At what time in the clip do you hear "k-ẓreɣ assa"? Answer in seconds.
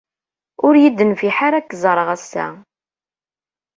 1.69-2.47